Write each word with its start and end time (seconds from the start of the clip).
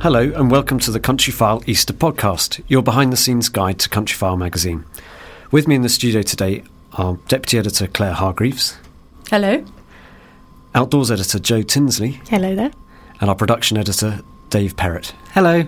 Hello, 0.00 0.30
and 0.34 0.50
welcome 0.50 0.78
to 0.80 0.90
the 0.90 1.00
Countryfile 1.00 1.66
Easter 1.68 1.92
podcast, 1.92 2.62
your 2.68 2.82
behind 2.82 3.12
the 3.12 3.16
scenes 3.16 3.48
guide 3.48 3.78
to 3.80 3.88
Countryfile 3.88 4.38
magazine. 4.38 4.84
With 5.50 5.66
me 5.66 5.74
in 5.74 5.82
the 5.82 5.88
studio 5.88 6.22
today 6.22 6.62
are 6.92 7.16
Deputy 7.28 7.58
Editor 7.58 7.86
Claire 7.88 8.12
Hargreaves, 8.12 8.76
Hello. 9.30 9.64
Outdoors 10.74 11.10
Editor 11.10 11.38
Joe 11.38 11.62
Tinsley, 11.62 12.20
Hello 12.28 12.54
there. 12.54 12.70
and 13.20 13.28
our 13.28 13.34
Production 13.34 13.76
Editor 13.76 14.20
Dave 14.50 14.76
Perrott. 14.76 15.12
Hello. 15.32 15.64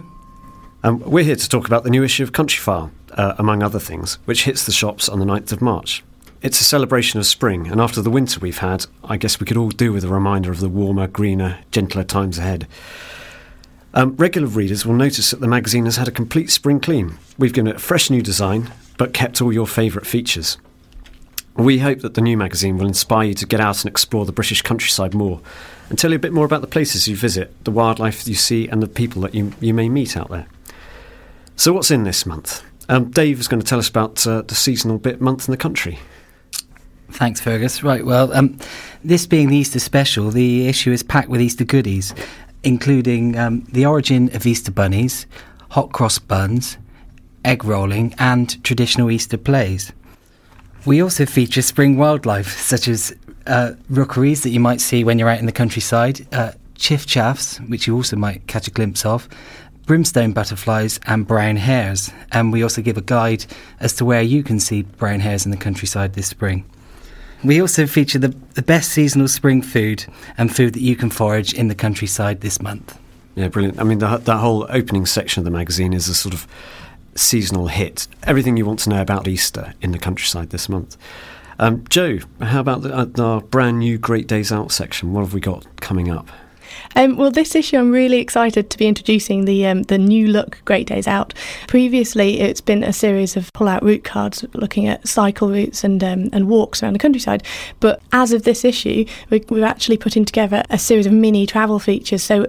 Um, 0.82 1.00
we're 1.00 1.24
here 1.24 1.36
to 1.36 1.48
talk 1.48 1.66
about 1.66 1.84
the 1.84 1.90
new 1.90 2.04
issue 2.04 2.22
of 2.22 2.32
Countryfile, 2.32 2.90
uh, 3.12 3.34
among 3.38 3.62
other 3.62 3.80
things, 3.80 4.18
which 4.26 4.44
hits 4.44 4.64
the 4.64 4.72
shops 4.72 5.08
on 5.08 5.18
the 5.18 5.26
9th 5.26 5.52
of 5.52 5.60
March. 5.60 6.04
It's 6.40 6.60
a 6.60 6.64
celebration 6.64 7.18
of 7.20 7.26
spring, 7.26 7.66
and 7.66 7.80
after 7.80 8.00
the 8.00 8.10
winter 8.10 8.40
we've 8.40 8.58
had, 8.58 8.86
I 9.04 9.16
guess 9.18 9.40
we 9.40 9.46
could 9.46 9.56
all 9.58 9.68
do 9.70 9.92
with 9.92 10.04
a 10.04 10.08
reminder 10.08 10.50
of 10.50 10.60
the 10.60 10.70
warmer, 10.70 11.06
greener, 11.06 11.58
gentler 11.70 12.04
times 12.04 12.38
ahead. 12.38 12.66
Um, 13.92 14.14
regular 14.16 14.46
readers 14.46 14.86
will 14.86 14.94
notice 14.94 15.30
that 15.30 15.40
the 15.40 15.48
magazine 15.48 15.84
has 15.84 15.96
had 15.96 16.06
a 16.06 16.12
complete 16.12 16.50
spring 16.50 16.80
clean. 16.80 17.18
We've 17.38 17.52
given 17.52 17.70
it 17.70 17.76
a 17.76 17.80
fresh 17.80 18.08
new 18.08 18.22
design, 18.22 18.72
but 18.98 19.12
kept 19.12 19.42
all 19.42 19.52
your 19.52 19.66
favourite 19.66 20.06
features. 20.06 20.58
We 21.56 21.80
hope 21.80 22.00
that 22.00 22.14
the 22.14 22.20
new 22.20 22.36
magazine 22.36 22.78
will 22.78 22.86
inspire 22.86 23.28
you 23.28 23.34
to 23.34 23.46
get 23.46 23.60
out 23.60 23.82
and 23.82 23.90
explore 23.90 24.24
the 24.24 24.32
British 24.32 24.62
countryside 24.62 25.14
more 25.14 25.40
and 25.88 25.98
tell 25.98 26.10
you 26.10 26.16
a 26.16 26.20
bit 26.20 26.32
more 26.32 26.44
about 26.44 26.60
the 26.60 26.68
places 26.68 27.08
you 27.08 27.16
visit, 27.16 27.52
the 27.64 27.72
wildlife 27.72 28.26
you 28.28 28.36
see, 28.36 28.68
and 28.68 28.80
the 28.80 28.86
people 28.86 29.22
that 29.22 29.34
you, 29.34 29.52
you 29.60 29.74
may 29.74 29.88
meet 29.88 30.16
out 30.16 30.30
there. 30.30 30.46
So, 31.56 31.72
what's 31.72 31.90
in 31.90 32.04
this 32.04 32.24
month? 32.24 32.64
Um, 32.88 33.10
Dave 33.10 33.40
is 33.40 33.48
going 33.48 33.60
to 33.60 33.66
tell 33.66 33.78
us 33.78 33.88
about 33.88 34.24
uh, 34.26 34.42
the 34.42 34.54
seasonal 34.54 34.98
bit 34.98 35.20
month 35.20 35.48
in 35.48 35.52
the 35.52 35.58
country. 35.58 35.98
Thanks, 37.10 37.40
Fergus. 37.40 37.82
Right, 37.82 38.06
well, 38.06 38.32
um, 38.32 38.58
this 39.04 39.26
being 39.26 39.48
the 39.48 39.56
Easter 39.56 39.80
special, 39.80 40.30
the 40.30 40.68
issue 40.68 40.92
is 40.92 41.02
packed 41.02 41.28
with 41.28 41.40
Easter 41.40 41.64
goodies, 41.64 42.14
including 42.62 43.38
um, 43.38 43.66
the 43.72 43.86
origin 43.86 44.34
of 44.34 44.46
Easter 44.46 44.70
bunnies, 44.70 45.26
hot 45.70 45.92
cross 45.92 46.18
buns, 46.18 46.78
egg 47.44 47.64
rolling, 47.64 48.14
and 48.18 48.62
traditional 48.64 49.10
Easter 49.10 49.38
plays. 49.38 49.92
We 50.86 51.02
also 51.02 51.26
feature 51.26 51.62
spring 51.62 51.96
wildlife, 51.96 52.58
such 52.58 52.88
as 52.88 53.14
uh, 53.46 53.72
rookeries 53.88 54.42
that 54.42 54.50
you 54.50 54.60
might 54.60 54.80
see 54.80 55.04
when 55.04 55.18
you're 55.18 55.28
out 55.28 55.38
in 55.38 55.46
the 55.46 55.52
countryside, 55.52 56.26
uh, 56.34 56.52
chiff 56.76 57.06
chaffs, 57.06 57.58
which 57.60 57.86
you 57.86 57.94
also 57.94 58.16
might 58.16 58.46
catch 58.46 58.66
a 58.66 58.70
glimpse 58.70 59.04
of, 59.04 59.28
brimstone 59.86 60.32
butterflies, 60.32 60.98
and 61.06 61.26
brown 61.26 61.56
hares. 61.56 62.10
And 62.32 62.52
we 62.52 62.62
also 62.62 62.80
give 62.80 62.96
a 62.96 63.02
guide 63.02 63.44
as 63.80 63.94
to 63.94 64.04
where 64.04 64.22
you 64.22 64.42
can 64.42 64.60
see 64.60 64.82
brown 64.82 65.20
hares 65.20 65.44
in 65.44 65.50
the 65.50 65.56
countryside 65.56 66.14
this 66.14 66.28
spring. 66.28 66.64
We 67.42 67.60
also 67.60 67.86
feature 67.86 68.18
the, 68.18 68.34
the 68.54 68.62
best 68.62 68.90
seasonal 68.90 69.28
spring 69.28 69.62
food 69.62 70.04
and 70.36 70.54
food 70.54 70.74
that 70.74 70.82
you 70.82 70.94
can 70.94 71.10
forage 71.10 71.54
in 71.54 71.68
the 71.68 71.74
countryside 71.74 72.42
this 72.42 72.60
month. 72.60 72.98
Yeah, 73.34 73.48
brilliant. 73.48 73.80
I 73.80 73.84
mean, 73.84 73.98
the, 73.98 74.18
that 74.18 74.36
whole 74.38 74.66
opening 74.68 75.06
section 75.06 75.40
of 75.40 75.44
the 75.44 75.50
magazine 75.50 75.92
is 75.92 76.08
a 76.08 76.14
sort 76.14 76.34
of 76.34 76.46
seasonal 77.14 77.68
hit. 77.68 78.06
Everything 78.24 78.56
you 78.56 78.66
want 78.66 78.80
to 78.80 78.90
know 78.90 79.00
about 79.00 79.26
Easter 79.26 79.72
in 79.80 79.92
the 79.92 79.98
countryside 79.98 80.50
this 80.50 80.68
month. 80.68 80.96
Um, 81.58 81.84
Joe, 81.88 82.18
how 82.40 82.60
about 82.60 82.82
the, 82.82 82.94
uh, 82.94 83.06
our 83.22 83.40
brand 83.40 83.78
new 83.78 83.98
Great 83.98 84.26
Days 84.26 84.50
Out 84.52 84.72
section? 84.72 85.12
What 85.12 85.20
have 85.20 85.34
we 85.34 85.40
got 85.40 85.64
coming 85.80 86.10
up? 86.10 86.28
Um, 86.96 87.16
well, 87.16 87.30
this 87.30 87.54
issue, 87.54 87.76
I'm 87.76 87.90
really 87.90 88.18
excited 88.18 88.70
to 88.70 88.78
be 88.78 88.86
introducing 88.86 89.44
the 89.44 89.66
um, 89.66 89.82
the 89.84 89.98
new 89.98 90.26
look 90.28 90.60
Great 90.64 90.86
Days 90.86 91.06
Out. 91.06 91.34
Previously, 91.68 92.40
it's 92.40 92.60
been 92.60 92.84
a 92.84 92.92
series 92.92 93.36
of 93.36 93.52
pull-out 93.52 93.82
route 93.82 94.04
cards 94.04 94.44
looking 94.54 94.86
at 94.86 95.06
cycle 95.06 95.50
routes 95.50 95.84
and 95.84 96.02
um, 96.02 96.28
and 96.32 96.48
walks 96.48 96.82
around 96.82 96.94
the 96.94 96.98
countryside. 96.98 97.42
But 97.80 98.02
as 98.12 98.32
of 98.32 98.42
this 98.42 98.64
issue, 98.64 99.04
we, 99.30 99.44
we're 99.48 99.64
actually 99.64 99.96
putting 99.96 100.24
together 100.24 100.62
a 100.70 100.78
series 100.78 101.06
of 101.06 101.12
mini 101.12 101.46
travel 101.46 101.78
features. 101.78 102.22
So 102.22 102.46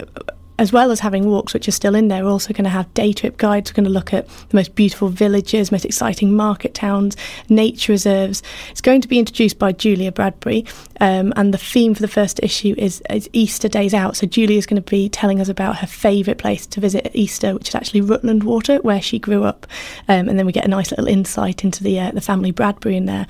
as 0.61 0.71
well 0.71 0.91
as 0.91 0.99
having 0.99 1.27
walks, 1.27 1.55
which 1.55 1.67
are 1.67 1.71
still 1.71 1.95
in 1.95 2.07
there, 2.07 2.23
we're 2.23 2.29
also 2.29 2.53
going 2.53 2.65
to 2.65 2.69
have 2.69 2.93
day 2.93 3.11
trip 3.11 3.37
guides. 3.37 3.71
We're 3.71 3.77
going 3.77 3.85
to 3.85 3.89
look 3.89 4.13
at 4.13 4.27
the 4.27 4.55
most 4.55 4.75
beautiful 4.75 5.09
villages, 5.09 5.71
most 5.71 5.85
exciting 5.85 6.35
market 6.35 6.75
towns, 6.75 7.17
nature 7.49 7.93
reserves. 7.93 8.43
It's 8.69 8.79
going 8.79 9.01
to 9.01 9.07
be 9.07 9.17
introduced 9.17 9.57
by 9.57 9.71
Julia 9.71 10.11
Bradbury, 10.11 10.67
um, 10.99 11.33
and 11.35 11.51
the 11.51 11.57
theme 11.57 11.95
for 11.95 12.01
the 12.03 12.07
first 12.07 12.39
issue 12.43 12.75
is, 12.77 13.01
is 13.09 13.27
Easter 13.33 13.67
Days 13.67 13.95
Out. 13.95 14.15
So 14.15 14.27
Julia 14.27 14.59
is 14.59 14.67
going 14.67 14.79
to 14.79 14.87
be 14.87 15.09
telling 15.09 15.41
us 15.41 15.49
about 15.49 15.79
her 15.79 15.87
favourite 15.87 16.37
place 16.37 16.67
to 16.67 16.79
visit 16.79 17.07
at 17.07 17.15
Easter, 17.15 17.55
which 17.55 17.69
is 17.69 17.75
actually 17.75 18.01
Rutland 18.01 18.43
Water, 18.43 18.77
where 18.81 19.01
she 19.01 19.17
grew 19.17 19.43
up, 19.43 19.65
um, 20.07 20.29
and 20.29 20.37
then 20.37 20.45
we 20.45 20.51
get 20.51 20.65
a 20.65 20.69
nice 20.69 20.91
little 20.91 21.07
insight 21.07 21.63
into 21.63 21.83
the 21.83 21.99
uh, 21.99 22.11
the 22.11 22.21
family 22.21 22.51
Bradbury 22.51 22.97
in 22.97 23.07
there 23.07 23.25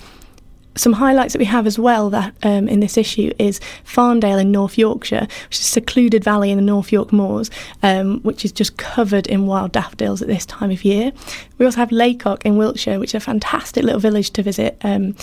some 0.75 0.93
highlights 0.93 1.33
that 1.33 1.39
we 1.39 1.45
have 1.45 1.67
as 1.67 1.77
well 1.77 2.09
that 2.09 2.33
um, 2.43 2.67
in 2.67 2.79
this 2.79 2.97
issue 2.97 3.31
is 3.37 3.59
Farndale 3.85 4.39
in 4.41 4.51
North 4.51 4.77
Yorkshire, 4.77 5.27
which 5.47 5.59
is 5.59 5.65
a 5.65 5.71
secluded 5.71 6.23
valley 6.23 6.51
in 6.51 6.57
the 6.57 6.63
North 6.63 6.91
York 6.91 7.11
moors, 7.11 7.49
um, 7.83 8.21
which 8.21 8.45
is 8.45 8.51
just 8.51 8.77
covered 8.77 9.27
in 9.27 9.47
wild 9.47 9.71
daffodils 9.73 10.21
at 10.21 10.27
this 10.27 10.45
time 10.45 10.71
of 10.71 10.85
year. 10.85 11.11
We 11.57 11.65
also 11.65 11.77
have 11.77 11.91
Lacock 11.91 12.45
in 12.45 12.57
Wiltshire, 12.57 12.99
which 12.99 13.11
is 13.11 13.15
a 13.15 13.19
fantastic 13.19 13.83
little 13.83 13.99
village 13.99 14.31
to 14.31 14.43
visit. 14.43 14.77
Um, 14.81 15.15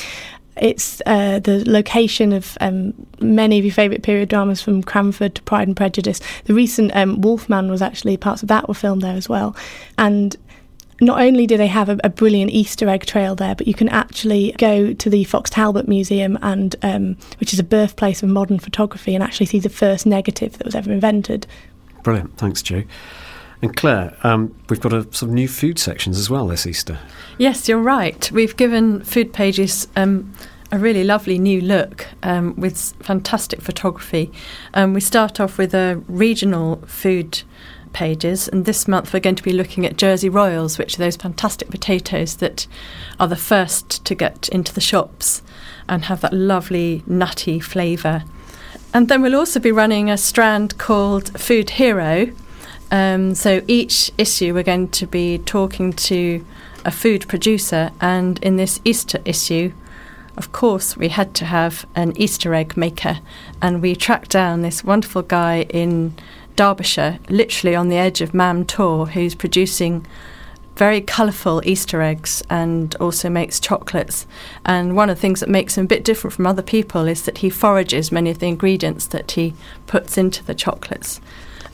it's 0.61 1.01
uh, 1.07 1.39
the 1.39 1.69
location 1.71 2.33
of 2.33 2.59
um, 2.61 2.93
many 3.21 3.59
of 3.59 3.65
your 3.65 3.73
favourite 3.73 4.03
period 4.03 4.29
dramas 4.29 4.61
from 4.61 4.83
Cranford 4.83 5.37
to 5.37 5.43
Pride 5.43 5.69
and 5.69 5.77
Prejudice. 5.77 6.21
The 6.45 6.55
recent 6.55 6.95
um, 6.95 7.21
Wolfman 7.21 7.71
was 7.71 7.81
actually 7.81 8.17
parts 8.17 8.43
of 8.43 8.49
that 8.49 8.69
were 8.69 8.75
filmed 8.75 9.03
there 9.03 9.17
as 9.17 9.29
well, 9.29 9.57
and 9.97 10.37
not 11.01 11.21
only 11.21 11.47
do 11.47 11.57
they 11.57 11.67
have 11.67 11.89
a, 11.89 11.99
a, 12.03 12.09
brilliant 12.09 12.51
Easter 12.51 12.89
egg 12.89 13.07
trail 13.07 13.35
there, 13.37 13.55
but 13.55 13.67
you 13.69 13.75
can 13.75 13.89
actually 13.89 14.53
go 14.59 14.93
to 14.93 15.11
the 15.11 15.25
Fox 15.25 15.51
Talbot 15.51 15.87
Museum, 15.87 16.39
and 16.43 16.75
um, 16.83 17.17
which 17.39 17.53
is 17.53 17.59
a 17.59 17.65
birthplace 17.65 18.23
of 18.23 18.29
modern 18.29 18.59
photography, 18.59 19.15
and 19.15 19.23
actually 19.23 19.47
see 19.47 19.61
the 19.61 19.69
first 19.69 20.07
negative 20.07 20.59
that 20.59 20.65
was 20.65 20.75
ever 20.75 20.91
invented. 20.91 21.47
Brilliant, 22.03 22.37
thanks, 22.37 22.63
Joe. 22.63 22.85
And 23.61 23.77
Claire, 23.77 24.17
um, 24.23 24.55
we've 24.69 24.81
got 24.81 24.93
a 24.93 25.03
sort 25.03 25.23
of 25.23 25.31
new 25.31 25.49
food 25.49 25.79
sections 25.79 26.19
as 26.19 26.31
well 26.31 26.47
this 26.47 26.67
Easter. 26.67 26.99
Yes, 27.39 27.69
you're 27.69 27.79
right. 27.79 28.31
We've 28.31 28.57
given 28.57 29.03
food 29.03 29.33
pages 29.33 29.89
um, 29.97 30.33
a 30.71 30.79
really 30.79 31.03
lovely 31.03 31.39
new 31.39 31.61
look 31.61 32.07
um, 32.23 32.55
with 32.57 32.95
fantastic 33.01 33.61
photography. 33.61 34.31
Um, 34.75 34.95
we 34.95 35.01
start 35.01 35.41
off 35.41 35.59
with 35.59 35.75
a 35.75 36.03
regional 36.07 36.77
food 36.87 37.43
pages, 37.93 38.49
and 38.49 38.65
this 38.65 38.89
month 38.89 39.13
we're 39.13 39.21
going 39.21 39.35
to 39.35 39.43
be 39.43 39.53
looking 39.53 39.85
at 39.87 39.97
Jersey 39.97 40.29
Royals, 40.29 40.79
which 40.79 40.95
are 40.95 41.03
those 41.03 41.17
fantastic 41.17 41.71
potatoes 41.71 42.37
that 42.37 42.67
are 43.19 43.29
the 43.29 43.37
first 43.37 44.05
to 44.05 44.15
get 44.15 44.49
into 44.51 44.73
the 44.73 44.81
shops 44.81 45.43
and 45.89 46.05
have 46.05 46.21
that 46.21 46.33
lovely 46.33 47.03
nutty 47.07 47.61
flavour. 47.61 48.25
And 48.95 49.09
then 49.09 49.23
we'll 49.23 49.37
also 49.37 49.61
be 49.61 49.73
running 49.73 50.11
a 50.11 50.17
strand 50.17 50.79
called 50.79 51.39
Food 51.39 51.71
Hero. 51.71 52.31
Um, 52.91 53.35
so 53.35 53.63
each 53.67 54.11
issue 54.17 54.55
we're 54.55 54.63
going 54.63 54.89
to 54.89 55.07
be 55.07 55.39
talking 55.39 55.93
to 55.93 56.45
a 56.85 56.91
food 56.91 57.29
producer, 57.29 57.91
and 58.01 58.39
in 58.43 58.57
this 58.57 58.81
Easter 58.85 59.19
issue, 59.25 59.73
of 60.39 60.53
course, 60.53 60.97
we 60.97 61.09
had 61.09 61.35
to 61.35 61.45
have 61.45 61.85
an 61.97 62.17
Easter 62.17 62.55
egg 62.55 62.77
maker, 62.77 63.19
and 63.61 63.83
we 63.83 63.97
tracked 63.97 64.31
down 64.31 64.63
this 64.63 64.85
wonderful 64.85 65.23
guy 65.23 65.63
in 65.69 66.15
Derbyshire, 66.59 67.21
literally 67.29 67.77
on 67.77 67.89
the 67.89 67.97
edge 67.97 68.21
of 68.21 68.35
Mam 68.35 68.65
Tor, 68.67 69.07
who's 69.07 69.37
producing 69.37 70.05
very 70.75 71.01
colourful 71.01 71.63
Easter 71.65 72.03
eggs 72.03 72.43
and 72.51 72.97
also 72.97 73.31
makes 73.31 73.61
chocolates. 73.61 74.27
And 74.65 74.97
one 74.97 75.09
of 75.09 75.17
the 75.17 75.21
things 75.21 75.39
that 75.39 75.49
makes 75.49 75.79
him 75.79 75.85
a 75.85 75.89
bit 75.89 76.03
different 76.03 76.35
from 76.35 76.49
other 76.49 76.63
people 76.63 77.07
is 77.07 77.23
that 77.27 77.39
he 77.39 77.49
forages 77.49 78.11
many 78.11 78.31
of 78.31 78.41
the 78.41 78.49
ingredients 78.49 79.07
that 79.07 79.31
he 79.33 79.55
puts 79.87 80.19
into 80.19 80.43
the 80.43 80.55
chocolates. 80.55 81.21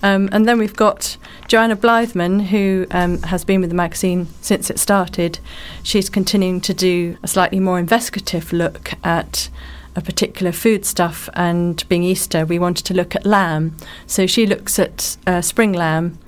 Um, 0.03 0.29
and 0.33 0.47
then 0.47 0.59
we've 0.59 0.77
got 0.77 1.17
Joanna 1.49 1.77
Blythman, 1.77 2.49
who 2.49 2.87
um, 2.91 3.23
has 3.23 3.43
been 3.43 3.63
with 3.63 3.71
the 3.71 3.77
magazine 3.77 4.29
since 4.43 4.69
it 4.69 4.79
started. 4.79 5.39
She's 5.83 6.11
continuing 6.11 6.61
to 6.61 6.75
do 6.75 7.17
a 7.23 7.29
slightly 7.29 7.59
more 7.59 7.79
investigative 7.79 8.53
look 8.53 8.93
at 9.03 9.49
a 9.97 10.01
particular 10.01 10.53
foodstuff, 10.53 11.29
and 11.35 11.87
being 11.89 12.03
Easter, 12.03 12.45
we 12.45 12.59
wanted 12.59 12.85
to 12.87 12.95
look 12.95 13.15
at 13.15 13.25
lamb. 13.25 13.77
So 14.07 14.27
she 14.27 14.47
looks 14.47 14.79
at 14.79 15.17
uh, 15.27 15.41
spring 15.41 15.73
lamb 15.73 16.19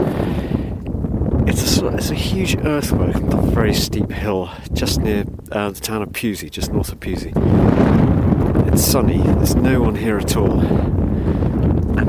It's 1.49 1.81
a, 1.81 1.89
it's 1.89 2.11
a 2.11 2.15
huge 2.15 2.57
earthwork 2.57 3.17
on 3.17 3.33
a 3.33 3.43
very 3.51 3.75
steep 3.75 4.11
hill 4.11 4.51
just 4.73 5.01
near 5.01 5.25
uh, 5.53 5.71
the 5.71 5.81
town 5.81 6.03
of 6.03 6.13
Pewsey, 6.13 6.51
just 6.51 6.73
north 6.73 6.91
of 6.91 7.01
Pewsey. 7.01 7.33
It's 8.67 8.85
sunny, 8.85 9.19
there's 9.19 9.55
no 9.55 9.81
one 9.81 9.95
here 9.95 10.19
at 10.19 10.37
all, 10.37 10.61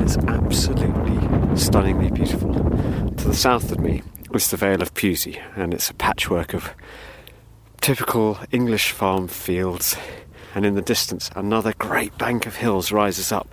it's 0.05 0.17
absolutely 0.27 1.57
stunningly 1.57 2.11
beautiful. 2.11 2.53
To 2.53 3.27
the 3.27 3.33
south 3.33 3.71
of 3.71 3.79
me 3.79 4.03
is 4.35 4.51
the 4.51 4.57
Vale 4.57 4.83
of 4.83 4.93
Pewsey, 4.93 5.39
and 5.55 5.73
it's 5.73 5.89
a 5.89 5.95
patchwork 5.95 6.53
of 6.53 6.75
typical 7.81 8.37
English 8.51 8.91
farm 8.91 9.27
fields, 9.27 9.97
and 10.53 10.63
in 10.63 10.75
the 10.75 10.83
distance, 10.83 11.31
another 11.35 11.73
great 11.79 12.15
bank 12.19 12.45
of 12.45 12.55
hills 12.55 12.91
rises 12.91 13.31
up 13.31 13.49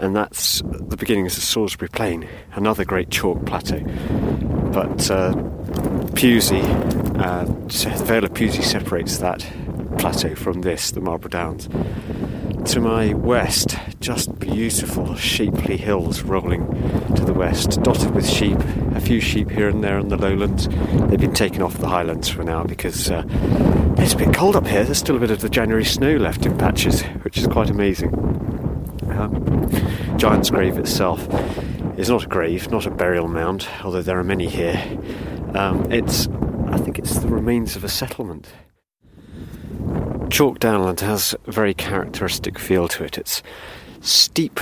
and 0.00 0.14
that's 0.14 0.62
the 0.62 0.96
beginnings 0.96 1.32
of 1.32 1.40
the 1.40 1.46
Salisbury 1.46 1.88
Plain, 1.88 2.28
another 2.52 2.84
great 2.84 3.10
chalk 3.10 3.44
plateau. 3.46 3.80
But 4.72 5.10
uh, 5.10 5.34
Pewsey, 6.14 6.60
uh, 6.60 7.44
the 7.44 8.02
Vale 8.04 8.24
of 8.24 8.34
Pewsey 8.34 8.62
separates 8.62 9.18
that 9.18 9.44
plateau 9.98 10.36
from 10.36 10.62
this, 10.62 10.92
the 10.92 11.00
Marlborough 11.00 11.30
Downs. 11.30 11.68
To 12.68 12.80
my 12.82 13.14
west, 13.14 13.78
just 13.98 14.38
beautiful 14.38 15.16
sheeply 15.16 15.78
hills 15.78 16.20
rolling 16.20 16.66
to 17.16 17.24
the 17.24 17.32
west, 17.32 17.82
dotted 17.82 18.14
with 18.14 18.28
sheep, 18.28 18.58
a 18.94 19.00
few 19.00 19.20
sheep 19.20 19.50
here 19.50 19.70
and 19.70 19.82
there 19.82 19.98
on 19.98 20.08
the 20.08 20.18
lowlands. 20.18 20.68
They've 21.08 21.18
been 21.18 21.32
taken 21.32 21.62
off 21.62 21.78
the 21.78 21.88
highlands 21.88 22.28
for 22.28 22.42
now 22.42 22.64
because 22.64 23.10
uh, 23.10 23.24
it's 23.96 24.12
a 24.12 24.18
bit 24.18 24.34
cold 24.34 24.54
up 24.54 24.66
here. 24.66 24.84
There's 24.84 24.98
still 24.98 25.16
a 25.16 25.18
bit 25.18 25.30
of 25.30 25.40
the 25.40 25.48
January 25.48 25.84
snow 25.84 26.16
left 26.16 26.44
in 26.44 26.58
patches, 26.58 27.00
which 27.22 27.38
is 27.38 27.46
quite 27.46 27.70
amazing. 27.70 28.12
Um, 29.12 30.18
Giant's 30.18 30.50
Grave 30.50 30.76
itself 30.76 31.26
is 31.98 32.10
not 32.10 32.24
a 32.24 32.28
grave, 32.28 32.70
not 32.70 32.84
a 32.84 32.90
burial 32.90 33.28
mound, 33.28 33.66
although 33.82 34.02
there 34.02 34.18
are 34.18 34.24
many 34.24 34.46
here. 34.46 34.80
Um, 35.54 35.90
it's, 35.90 36.28
I 36.66 36.76
think 36.76 36.98
it's 36.98 37.18
the 37.20 37.28
remains 37.28 37.76
of 37.76 37.84
a 37.84 37.88
settlement. 37.88 38.52
Chalk 40.30 40.58
Downland 40.58 41.00
has 41.00 41.34
a 41.46 41.52
very 41.52 41.74
characteristic 41.74 42.58
feel 42.58 42.86
to 42.88 43.04
it. 43.04 43.16
It's 43.16 43.42
steep 44.00 44.60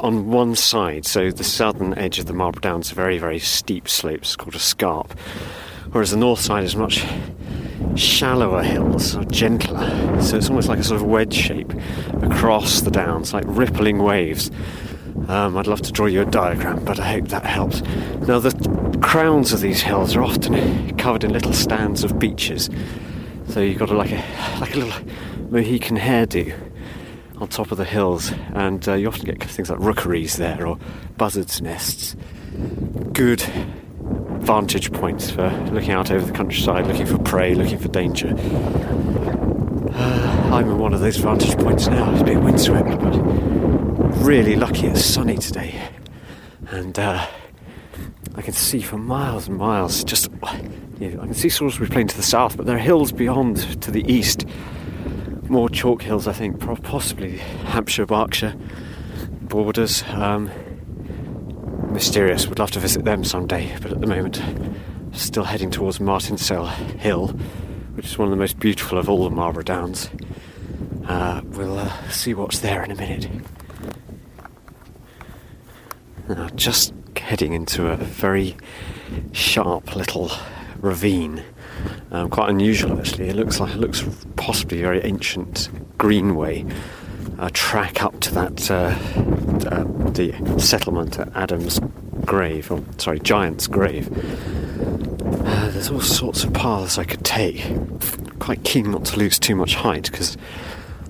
on 0.00 0.30
one 0.30 0.54
side, 0.54 1.04
so 1.04 1.30
the 1.30 1.44
southern 1.44 1.92
edge 1.98 2.18
of 2.18 2.26
the 2.26 2.32
Marlborough 2.32 2.60
Downs 2.60 2.92
are 2.92 2.94
very, 2.94 3.18
very 3.18 3.38
steep 3.38 3.88
slopes 3.88 4.36
called 4.36 4.54
a 4.54 4.60
scarp, 4.60 5.12
whereas 5.90 6.12
the 6.12 6.16
north 6.16 6.40
side 6.40 6.64
is 6.64 6.76
much 6.76 7.04
shallower 7.96 8.62
hills, 8.62 9.16
or 9.16 9.24
gentler. 9.24 10.22
So 10.22 10.36
it's 10.36 10.48
almost 10.48 10.68
like 10.68 10.78
a 10.78 10.84
sort 10.84 11.00
of 11.00 11.06
wedge 11.06 11.34
shape 11.34 11.72
across 12.22 12.80
the 12.80 12.90
downs, 12.90 13.34
like 13.34 13.44
rippling 13.46 13.98
waves. 13.98 14.50
Um, 15.28 15.56
I'd 15.56 15.66
love 15.66 15.82
to 15.82 15.92
draw 15.92 16.06
you 16.06 16.22
a 16.22 16.26
diagram, 16.26 16.84
but 16.84 16.98
I 17.00 17.12
hope 17.12 17.28
that 17.28 17.44
helps. 17.44 17.82
Now, 18.26 18.38
the 18.38 18.98
crowns 19.02 19.52
of 19.52 19.60
these 19.60 19.82
hills 19.82 20.14
are 20.14 20.22
often 20.22 20.96
covered 20.96 21.24
in 21.24 21.32
little 21.32 21.52
stands 21.52 22.04
of 22.04 22.18
beeches. 22.18 22.70
So 23.50 23.60
you've 23.60 23.78
got 23.78 23.90
a, 23.90 23.94
like 23.94 24.12
a 24.12 24.24
like 24.60 24.74
a 24.76 24.78
little 24.78 25.02
Mohican 25.50 25.96
hairdo 25.96 26.54
on 27.38 27.48
top 27.48 27.72
of 27.72 27.78
the 27.78 27.84
hills, 27.84 28.32
and 28.54 28.88
uh, 28.88 28.94
you 28.94 29.08
often 29.08 29.24
get 29.24 29.42
things 29.42 29.68
like 29.68 29.80
rookeries 29.80 30.36
there 30.36 30.64
or 30.64 30.78
buzzards' 31.16 31.60
nests. 31.60 32.14
Good 33.12 33.40
vantage 33.40 34.92
points 34.92 35.32
for 35.32 35.50
looking 35.72 35.90
out 35.90 36.12
over 36.12 36.24
the 36.24 36.32
countryside, 36.32 36.86
looking 36.86 37.06
for 37.06 37.18
prey, 37.18 37.56
looking 37.56 37.78
for 37.78 37.88
danger. 37.88 38.28
Uh, 39.92 40.50
I'm 40.52 40.68
in 40.70 40.78
one 40.78 40.94
of 40.94 41.00
those 41.00 41.16
vantage 41.16 41.58
points 41.58 41.88
now. 41.88 42.12
It's 42.12 42.22
a 42.22 42.24
bit 42.24 42.40
windswept, 42.40 43.00
but 43.00 43.16
really 44.24 44.54
lucky 44.54 44.86
it's 44.86 45.04
sunny 45.04 45.38
today, 45.38 45.88
and 46.68 46.96
uh, 46.96 47.26
I 48.34 48.42
can 48.42 48.52
see 48.52 48.80
for 48.80 48.96
miles 48.96 49.48
and 49.48 49.56
miles. 49.56 50.04
Just 50.04 50.30
know, 50.32 51.20
I 51.20 51.24
can 51.24 51.34
see 51.34 51.48
Salisbury 51.48 51.88
Plain 51.88 52.08
to 52.08 52.16
the 52.16 52.22
south, 52.22 52.56
but 52.56 52.66
there 52.66 52.76
are 52.76 52.80
hills 52.80 53.12
beyond 53.12 53.82
to 53.82 53.90
the 53.90 54.04
east. 54.10 54.44
More 55.48 55.68
chalk 55.68 56.02
hills, 56.02 56.28
I 56.28 56.32
think, 56.32 56.60
possibly 56.82 57.38
Hampshire, 57.38 58.06
Berkshire 58.06 58.54
borders. 59.42 60.04
Um, 60.08 60.50
mysterious. 61.92 62.46
Would 62.46 62.58
love 62.58 62.70
to 62.72 62.80
visit 62.80 63.04
them 63.04 63.24
someday, 63.24 63.76
but 63.82 63.92
at 63.92 64.00
the 64.00 64.06
moment, 64.06 64.40
still 65.12 65.44
heading 65.44 65.70
towards 65.70 65.98
Martinsell 65.98 66.68
Hill, 66.98 67.28
which 67.94 68.06
is 68.06 68.16
one 68.16 68.28
of 68.28 68.30
the 68.30 68.36
most 68.36 68.58
beautiful 68.58 68.96
of 68.96 69.08
all 69.08 69.24
the 69.24 69.30
Marlborough 69.30 69.64
Downs. 69.64 70.08
Uh, 71.06 71.40
we'll 71.46 71.78
uh, 71.78 72.08
see 72.08 72.32
what's 72.34 72.60
there 72.60 72.84
in 72.84 72.90
a 72.92 72.94
minute. 72.94 73.28
Now, 76.28 76.48
just 76.50 76.94
heading 77.20 77.52
into 77.52 77.88
a 77.88 77.96
very 77.96 78.56
sharp 79.32 79.94
little 79.94 80.30
ravine. 80.80 81.42
Um, 82.10 82.28
quite 82.30 82.50
unusual, 82.50 82.98
actually. 82.98 83.28
It 83.28 83.36
looks 83.36 83.60
like 83.60 83.74
it 83.74 83.78
looks 83.78 84.04
possibly 84.36 84.80
a 84.80 84.82
very 84.82 85.00
ancient 85.04 85.68
greenway, 85.98 86.66
a 87.38 87.50
track 87.50 88.02
up 88.02 88.20
to 88.20 88.34
that 88.34 88.70
uh, 88.70 88.94
uh, 89.68 89.84
the 90.12 90.58
settlement 90.58 91.18
at 91.18 91.34
Adam's 91.36 91.80
grave, 92.24 92.70
or 92.70 92.82
sorry, 92.98 93.20
Giant's 93.20 93.66
grave. 93.66 94.08
Uh, 95.46 95.70
there's 95.70 95.90
all 95.90 96.00
sorts 96.00 96.44
of 96.44 96.52
paths 96.52 96.98
I 96.98 97.04
could 97.04 97.24
take. 97.24 97.64
Quite 98.38 98.64
keen 98.64 98.90
not 98.90 99.04
to 99.06 99.18
lose 99.18 99.38
too 99.38 99.54
much 99.54 99.74
height 99.74 100.10
because 100.10 100.36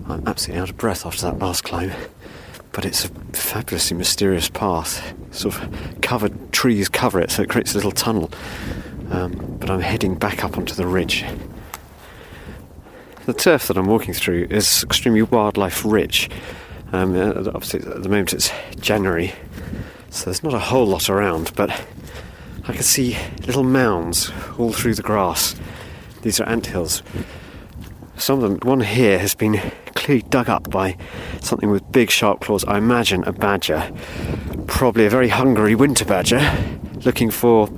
I'm 0.09 0.27
absolutely 0.27 0.63
out 0.63 0.71
of 0.71 0.77
breath 0.77 1.07
after 1.07 1.23
that 1.23 1.39
last 1.39 1.65
climb. 1.65 1.93
But 2.73 2.85
it's 2.85 3.05
a 3.05 3.09
fabulously 3.33 3.97
mysterious 3.97 4.49
path. 4.49 5.15
Sort 5.31 5.55
of 5.55 6.01
covered 6.03 6.53
trees 6.53 6.89
cover 6.89 7.21
it, 7.21 7.31
so 7.31 7.43
it 7.43 7.49
creates 7.49 7.73
a 7.73 7.77
little 7.77 7.93
tunnel. 7.93 8.31
Um, 9.11 9.57
but 9.61 9.71
I'm 9.71 9.81
heading 9.81 10.15
back 10.15 10.45
up 10.45 10.57
onto 10.57 10.75
the 10.75 10.87
ridge. 10.87 11.25
The 13.27 13.33
turf 13.35 13.69
that 13.69 13.77
I'm 13.77 13.87
walking 13.87 14.15
through 14.15 14.49
is 14.51 14.83
extremely 14.83 15.23
wildlife 15.23 15.85
rich. 15.85 16.29
Um, 16.93 17.15
uh, 17.15 17.51
obviously, 17.55 17.81
at 17.81 18.03
the 18.03 18.09
moment 18.09 18.33
it's 18.33 18.51
January, 18.81 19.33
so 20.11 20.25
there's 20.25 20.43
not 20.43 20.55
a 20.55 20.59
whole 20.59 20.87
lot 20.87 21.09
around, 21.09 21.53
but 21.55 21.71
I 22.67 22.73
can 22.73 22.83
see 22.83 23.17
little 23.47 23.63
mounds 23.63 24.33
all 24.59 24.73
through 24.73 24.95
the 24.95 25.03
grass. 25.03 25.55
These 26.23 26.41
are 26.41 26.49
ant 26.49 26.67
hills. 26.67 27.03
Some 28.17 28.43
of 28.43 28.51
them, 28.51 28.69
one 28.69 28.81
here 28.81 29.19
has 29.19 29.35
been 29.35 29.61
clearly 29.95 30.23
dug 30.23 30.49
up 30.49 30.71
by 30.71 30.97
something 31.41 31.71
with 31.71 31.91
big 31.91 32.11
sharp 32.11 32.41
claws. 32.41 32.65
I 32.65 32.79
imagine 32.79 33.25
a 33.25 33.33
badger, 33.33 33.93
probably 34.71 35.05
a 35.05 35.11
very 35.11 35.29
hungry 35.29 35.75
winter 35.75 36.07
badger, 36.07 36.41
looking 37.05 37.31
for 37.31 37.69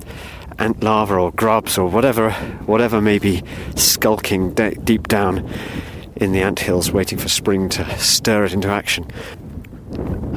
ant 0.59 0.81
larvae 0.81 1.13
or 1.13 1.31
grubs 1.31 1.77
or 1.77 1.89
whatever, 1.89 2.31
whatever 2.65 3.01
may 3.01 3.19
be 3.19 3.43
skulking 3.75 4.53
de- 4.53 4.75
deep 4.75 5.07
down 5.07 5.49
in 6.15 6.31
the 6.31 6.41
ant 6.41 6.59
hills, 6.59 6.91
waiting 6.91 7.17
for 7.17 7.27
spring 7.27 7.67
to 7.67 7.99
stir 7.99 8.45
it 8.45 8.53
into 8.53 8.69
action. 8.69 9.05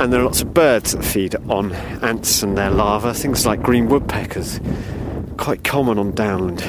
And 0.00 0.12
there 0.12 0.20
are 0.20 0.24
lots 0.24 0.40
of 0.40 0.52
birds 0.52 0.92
that 0.92 1.04
feed 1.04 1.36
on 1.48 1.72
ants 2.02 2.42
and 2.42 2.58
their 2.58 2.70
larvae, 2.70 3.12
things 3.12 3.46
like 3.46 3.62
green 3.62 3.88
woodpeckers, 3.88 4.58
quite 5.36 5.62
common 5.62 5.98
on 5.98 6.12
downland, 6.12 6.62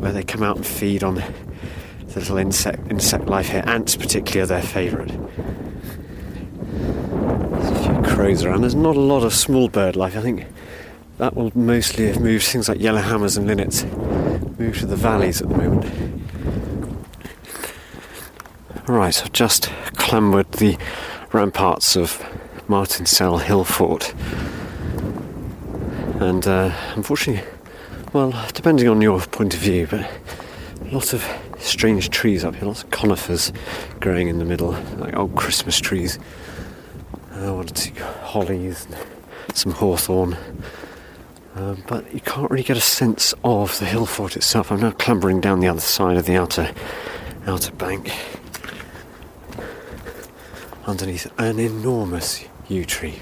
where 0.00 0.12
they 0.12 0.24
come 0.24 0.42
out 0.42 0.56
and 0.56 0.66
feed 0.66 1.02
on 1.02 1.14
the 1.14 2.20
little 2.20 2.36
insect 2.36 2.90
insect 2.90 3.26
life 3.26 3.48
here. 3.48 3.64
Ants, 3.66 3.96
particularly, 3.96 4.42
are 4.42 4.46
their 4.46 4.62
favourite. 4.62 5.12
Crows 8.14 8.44
around. 8.44 8.60
There's 8.60 8.76
not 8.76 8.94
a 8.96 9.00
lot 9.00 9.24
of 9.24 9.34
small 9.34 9.68
bird 9.68 9.96
life. 9.96 10.16
I 10.16 10.20
think 10.20 10.46
that 11.18 11.34
will 11.34 11.50
mostly 11.56 12.06
have 12.06 12.20
moved. 12.20 12.44
Things 12.44 12.68
like 12.68 12.78
yellowhammers 12.78 13.36
and 13.36 13.46
linnets 13.48 13.82
move 14.56 14.78
to 14.78 14.86
the 14.86 14.94
valleys 14.94 15.42
at 15.42 15.48
the 15.48 15.56
moment. 15.56 16.22
Right, 18.86 19.12
so 19.12 19.24
I've 19.24 19.32
just 19.32 19.68
clambered 19.96 20.52
the 20.52 20.78
ramparts 21.32 21.96
of 21.96 22.24
Martinsell 22.68 23.42
Hill 23.42 23.64
Fort, 23.64 24.14
and 26.20 26.46
uh, 26.46 26.72
unfortunately, 26.94 27.44
well, 28.12 28.32
depending 28.52 28.86
on 28.88 29.00
your 29.00 29.20
point 29.22 29.54
of 29.54 29.60
view, 29.60 29.88
but 29.90 30.08
lots 30.92 31.12
of 31.12 31.26
strange 31.58 32.10
trees 32.10 32.44
up 32.44 32.54
here, 32.54 32.66
lots 32.66 32.84
of 32.84 32.90
conifers 32.90 33.52
growing 33.98 34.28
in 34.28 34.38
the 34.38 34.44
middle, 34.44 34.70
like 34.98 35.16
old 35.16 35.34
Christmas 35.34 35.80
trees. 35.80 36.18
I 37.44 37.50
wanted 37.50 37.76
to 37.76 38.04
hollies 38.04 38.86
and 38.86 38.96
some 39.54 39.72
hawthorn. 39.72 40.38
Um, 41.54 41.84
but 41.86 42.12
you 42.14 42.20
can't 42.20 42.50
really 42.50 42.64
get 42.64 42.78
a 42.78 42.80
sense 42.80 43.34
of 43.44 43.78
the 43.78 43.84
hill 43.84 44.06
fort 44.06 44.34
itself. 44.34 44.72
I'm 44.72 44.80
now 44.80 44.92
clambering 44.92 45.40
down 45.40 45.60
the 45.60 45.68
other 45.68 45.80
side 45.80 46.16
of 46.16 46.24
the 46.24 46.36
outer 46.36 46.72
outer 47.46 47.70
bank 47.72 48.10
underneath 50.86 51.30
an 51.38 51.58
enormous 51.58 52.44
yew 52.68 52.86
tree. 52.86 53.20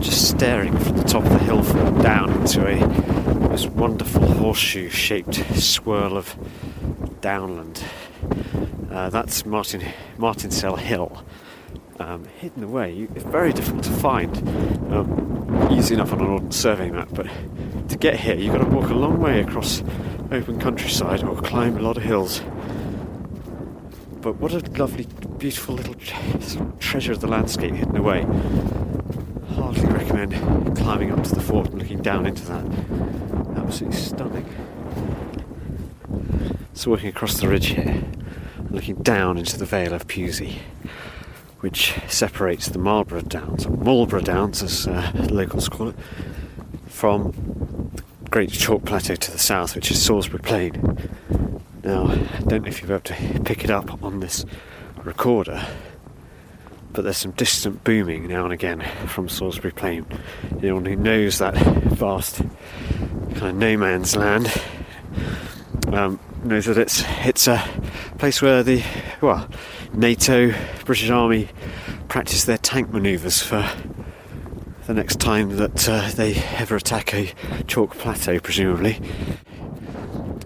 Just 0.00 0.30
staring 0.30 0.76
from 0.78 0.96
the 0.96 1.04
top 1.04 1.24
of 1.24 1.30
the 1.30 1.38
hill 1.40 1.62
fort 1.62 2.02
down 2.02 2.32
into 2.32 2.66
a 2.66 2.86
most 3.50 3.68
wonderful 3.68 4.26
horseshoe 4.32 4.88
shaped 4.88 5.34
swirl 5.56 6.16
of 6.16 6.34
downland. 7.20 7.84
Uh, 8.90 9.08
that's 9.08 9.46
Martin 9.46 9.82
Martinsell 10.18 10.76
Hill. 10.76 11.24
Um, 12.00 12.24
hidden 12.24 12.64
away, 12.64 13.08
it's 13.14 13.24
very 13.24 13.52
difficult 13.52 13.84
to 13.84 13.90
find. 13.92 14.36
Um, 14.92 15.68
easy 15.70 15.94
enough 15.94 16.12
on 16.12 16.20
an 16.20 16.26
old 16.26 16.52
survey 16.52 16.90
map, 16.90 17.08
but 17.12 17.28
to 17.88 17.96
get 17.96 18.18
here, 18.18 18.34
you've 18.34 18.52
got 18.52 18.64
to 18.64 18.68
walk 18.68 18.90
a 18.90 18.94
long 18.94 19.20
way 19.20 19.40
across 19.40 19.84
open 20.32 20.58
countryside 20.58 21.22
or 21.22 21.40
climb 21.40 21.76
a 21.76 21.80
lot 21.80 21.96
of 21.98 22.02
hills. 22.02 22.40
But 24.22 24.36
what 24.36 24.52
a 24.52 24.58
lovely, 24.76 25.06
beautiful 25.38 25.76
little 25.76 25.94
treasure 26.80 27.12
of 27.12 27.20
the 27.20 27.28
landscape 27.28 27.74
hidden 27.74 27.96
away. 27.96 28.22
Hardly 29.54 29.84
recommend 29.84 30.76
climbing 30.76 31.12
up 31.12 31.22
to 31.24 31.34
the 31.34 31.40
fort 31.40 31.68
and 31.70 31.78
looking 31.78 32.02
down 32.02 32.26
into 32.26 32.44
that. 32.46 32.64
Absolutely 33.56 33.98
stunning. 33.98 34.48
So, 36.72 36.90
walking 36.90 37.08
across 37.08 37.38
the 37.40 37.46
ridge 37.46 37.66
here, 37.68 38.02
looking 38.70 38.96
down 38.96 39.36
into 39.36 39.58
the 39.58 39.64
Vale 39.64 39.92
of 39.94 40.06
Pewsey, 40.06 40.60
which 41.60 41.94
separates 42.08 42.68
the 42.68 42.78
Marlborough 42.78 43.22
Downs, 43.22 43.66
or 43.66 43.76
Marlborough 43.76 44.22
Downs 44.22 44.62
as 44.62 44.86
uh, 44.86 45.12
locals 45.30 45.68
call 45.68 45.88
it, 45.88 45.96
from 46.86 47.32
the 47.94 48.30
Great 48.30 48.50
Chalk 48.50 48.84
Plateau 48.84 49.14
to 49.14 49.30
the 49.30 49.38
south, 49.38 49.74
which 49.74 49.90
is 49.90 50.02
Salisbury 50.02 50.42
Plain. 50.42 51.10
Now, 51.82 52.06
I 52.06 52.40
don't 52.46 52.62
know 52.62 52.68
if 52.68 52.80
you'll 52.80 52.88
be 52.88 52.94
able 52.94 53.34
to 53.34 53.42
pick 53.44 53.64
it 53.64 53.70
up 53.70 54.02
on 54.02 54.20
this 54.20 54.44
recorder, 55.04 55.66
but 56.92 57.02
there's 57.02 57.16
some 57.16 57.32
distant 57.32 57.84
booming 57.84 58.28
now 58.28 58.44
and 58.44 58.52
again 58.52 58.80
from 59.06 59.28
Salisbury 59.28 59.72
Plain. 59.72 60.06
Anyone 60.58 60.84
who 60.84 60.96
knows 60.96 61.38
that 61.38 61.56
vast 61.56 62.42
kind 63.34 63.46
of 63.46 63.54
no 63.54 63.76
man's 63.76 64.16
land 64.16 64.52
um, 65.88 66.18
knows 66.44 66.66
that 66.66 66.78
it's 66.78 67.04
it's 67.24 67.46
a 67.46 67.62
place 68.18 68.40
where 68.40 68.62
the 68.62 68.82
well 69.20 69.48
NATO, 69.92 70.52
British 70.84 71.10
Army 71.10 71.48
practice 72.08 72.44
their 72.44 72.58
tank 72.58 72.92
manoeuvres 72.92 73.42
for 73.42 73.68
the 74.86 74.94
next 74.94 75.20
time 75.20 75.56
that 75.56 75.88
uh, 75.88 76.10
they 76.14 76.34
ever 76.56 76.76
attack 76.76 77.14
a 77.14 77.32
chalk 77.66 77.96
plateau, 77.96 78.40
presumably 78.40 79.00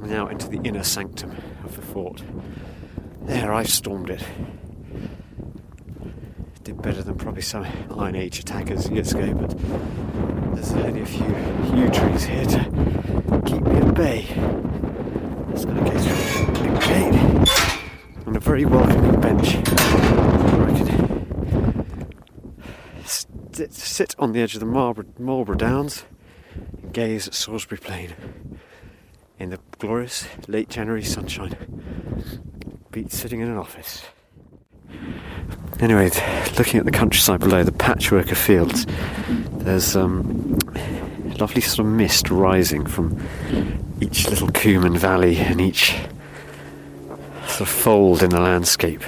now 0.02 0.28
into 0.28 0.48
the 0.48 0.60
inner 0.64 0.82
sanctum 0.82 1.30
of 1.64 1.76
the 1.76 1.82
fort. 1.82 2.22
There, 3.22 3.52
I've 3.52 3.70
stormed 3.70 4.10
it. 4.10 4.22
Did 6.62 6.80
better 6.82 7.02
than 7.02 7.16
probably 7.16 7.42
some 7.42 7.66
Iron 7.96 8.14
Age 8.14 8.38
attackers 8.38 8.88
years 8.90 9.12
ago, 9.12 9.32
but 9.34 9.56
there's 10.54 10.72
only 10.72 11.02
a 11.02 11.06
few 11.06 11.26
yew 11.74 11.88
trees 11.90 12.24
here 12.24 12.44
to 12.44 13.42
keep 13.46 13.62
me 13.62 13.76
at 13.76 13.94
bay. 13.94 14.63
Just 15.54 15.68
going 15.68 15.84
to 15.84 15.90
go 15.90 15.98
through 15.98 16.46
the 16.64 16.80
gate 16.80 18.26
on 18.26 18.34
a 18.34 18.40
very 18.40 18.64
welcoming 18.64 19.20
bench 19.20 19.54
where 19.54 20.68
I 20.68 20.78
could 23.52 23.72
sit 23.72 24.16
on 24.18 24.32
the 24.32 24.40
edge 24.40 24.54
of 24.54 24.60
the 24.60 24.66
Marlborough, 24.66 25.06
Marlborough 25.16 25.54
Downs 25.54 26.04
and 26.82 26.92
gaze 26.92 27.28
at 27.28 27.34
Salisbury 27.34 27.78
Plain 27.78 28.14
in 29.38 29.50
the 29.50 29.60
glorious 29.78 30.26
late 30.48 30.70
January 30.70 31.04
sunshine. 31.04 31.54
Beats 32.90 33.16
sitting 33.16 33.38
in 33.38 33.48
an 33.48 33.56
office. 33.56 34.02
Anyway, 35.78 36.10
looking 36.58 36.80
at 36.80 36.84
the 36.84 36.90
countryside 36.90 37.38
below, 37.38 37.62
the 37.62 37.70
patchwork 37.70 38.32
of 38.32 38.38
fields, 38.38 38.86
there's 39.52 39.94
um, 39.94 40.58
lovely 41.38 41.60
sort 41.60 41.80
of 41.80 41.92
mist 41.92 42.30
rising 42.30 42.86
from 42.86 43.20
each 44.00 44.28
little 44.28 44.48
coombe 44.48 44.96
valley 44.96 45.36
and 45.36 45.60
each 45.60 45.94
sort 47.46 47.62
of 47.62 47.68
fold 47.68 48.22
in 48.22 48.30
the 48.30 48.40
landscape. 48.40 49.02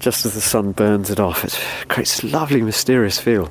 just 0.00 0.24
as 0.24 0.34
the 0.34 0.40
sun 0.40 0.72
burns 0.72 1.10
it 1.10 1.20
off. 1.20 1.44
It 1.44 1.88
creates 1.88 2.22
a 2.22 2.26
lovely, 2.28 2.62
mysterious 2.62 3.18
feel. 3.18 3.50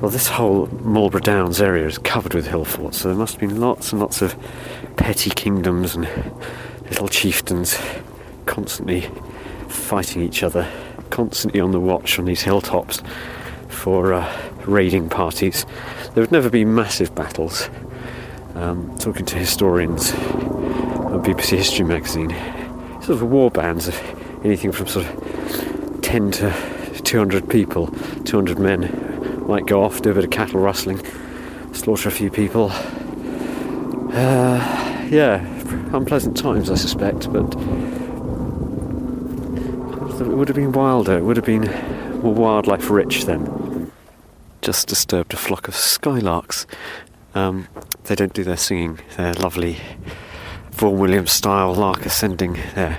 Well, 0.00 0.10
this 0.10 0.28
whole 0.28 0.66
Marlborough 0.66 1.20
Downs 1.20 1.60
area 1.60 1.86
is 1.86 1.98
covered 1.98 2.34
with 2.34 2.46
hill 2.46 2.64
forts, 2.64 2.98
so 2.98 3.08
there 3.08 3.16
must 3.16 3.34
have 3.34 3.40
been 3.40 3.60
lots 3.60 3.92
and 3.92 4.00
lots 4.00 4.22
of 4.22 4.34
petty 4.96 5.30
kingdoms 5.30 5.94
and 5.94 6.08
little 6.84 7.08
chieftains 7.08 7.78
constantly 8.46 9.08
fighting 9.68 10.22
each 10.22 10.42
other, 10.42 10.70
constantly 11.10 11.60
on 11.60 11.72
the 11.72 11.80
watch 11.80 12.18
on 12.18 12.24
these 12.24 12.42
hilltops 12.42 13.02
for 13.68 14.12
uh, 14.12 14.52
raiding 14.66 15.08
parties. 15.08 15.66
There 16.14 16.22
would 16.22 16.30
never 16.30 16.48
be 16.48 16.64
massive 16.64 17.12
battles. 17.16 17.68
Um, 18.54 18.96
talking 18.98 19.26
to 19.26 19.36
historians 19.36 20.12
on 20.12 21.24
BBC 21.24 21.56
History 21.56 21.84
magazine, 21.84 22.30
sort 23.02 23.20
of 23.20 23.22
war 23.24 23.50
bands 23.50 23.88
of 23.88 24.00
anything 24.44 24.70
from 24.70 24.86
sort 24.86 25.06
of 25.06 26.00
10 26.02 26.30
to 26.30 27.00
200 27.02 27.50
people, 27.50 27.88
200 28.24 28.60
men 28.60 29.44
might 29.48 29.66
go 29.66 29.82
off, 29.82 30.02
do 30.02 30.12
a 30.12 30.14
bit 30.14 30.22
of 30.22 30.30
cattle 30.30 30.60
rustling, 30.60 31.04
slaughter 31.72 32.08
a 32.08 32.12
few 32.12 32.30
people. 32.30 32.70
Uh, 34.12 35.06
yeah, 35.10 35.44
unpleasant 35.92 36.36
times, 36.36 36.70
I 36.70 36.76
suspect, 36.76 37.32
but 37.32 37.52
it 40.20 40.28
would 40.28 40.46
have 40.46 40.56
been 40.56 40.70
wilder. 40.70 41.18
It 41.18 41.24
would 41.24 41.36
have 41.36 41.44
been 41.44 41.68
more 42.22 42.34
wildlife 42.34 42.88
rich 42.88 43.24
then. 43.24 43.63
Just 44.64 44.88
disturbed 44.88 45.34
a 45.34 45.36
flock 45.36 45.68
of 45.68 45.74
skylarks. 45.74 46.64
Um, 47.34 47.68
they 48.04 48.14
don't 48.14 48.32
do 48.32 48.44
their 48.44 48.56
singing. 48.56 48.98
They're 49.14 49.34
lovely 49.34 49.76
Vaughan 50.70 50.98
Williams 50.98 51.32
style 51.32 51.74
lark 51.74 52.06
ascending 52.06 52.54
there. 52.74 52.98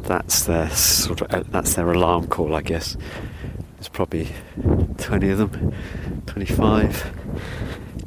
That's 0.00 0.42
their 0.42 0.70
sort 0.70 1.20
of 1.20 1.32
uh, 1.32 1.44
that's 1.50 1.74
their 1.74 1.88
alarm 1.92 2.26
call, 2.26 2.56
I 2.56 2.62
guess. 2.62 2.96
There's 3.74 3.88
probably 3.88 4.30
20 4.98 5.28
of 5.28 5.38
them, 5.38 5.72
25. 6.26 7.12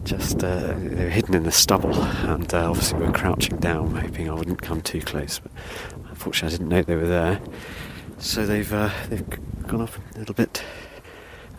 Just 0.03 0.43
uh, 0.43 0.73
they 0.73 1.05
were 1.05 1.09
hidden 1.09 1.33
in 1.33 1.43
the 1.43 1.51
stubble, 1.53 1.95
and 2.03 2.53
uh, 2.53 2.71
obviously 2.71 2.99
we 2.99 3.05
were 3.05 3.13
crouching 3.13 3.55
down, 3.55 3.95
hoping 3.95 4.29
I 4.29 4.33
wouldn't 4.33 4.61
come 4.61 4.81
too 4.81 4.99
close. 4.99 5.39
But 5.39 5.53
unfortunately, 6.09 6.55
I 6.55 6.57
didn't 6.57 6.69
know 6.69 6.81
they 6.81 6.95
were 6.97 7.07
there. 7.07 7.39
So 8.17 8.45
they've 8.45 8.73
uh, 8.73 8.89
they've 9.09 9.23
gone 9.65 9.79
off 9.79 9.97
a 10.13 10.19
little 10.19 10.35
bit 10.35 10.61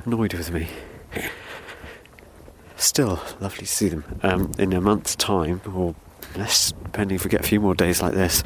annoyed 0.05 0.35
with 0.35 0.51
me. 0.53 0.69
Still 2.77 3.21
lovely 3.41 3.67
to 3.67 3.67
see 3.67 3.89
them. 3.89 4.05
Um, 4.23 4.53
in 4.59 4.73
a 4.73 4.81
month's 4.81 5.15
time, 5.15 5.61
or 5.75 5.95
less, 6.37 6.73
depending 6.85 7.17
if 7.17 7.25
we 7.25 7.31
get 7.31 7.41
a 7.41 7.49
few 7.49 7.61
more 7.61 7.75
days 7.75 8.01
like 8.01 8.15
this, 8.15 8.43